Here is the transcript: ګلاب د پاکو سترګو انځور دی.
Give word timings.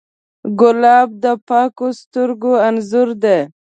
ګلاب 0.59 1.09
د 1.23 1.25
پاکو 1.47 1.87
سترګو 1.99 2.53
انځور 2.67 3.09
دی. 3.23 3.39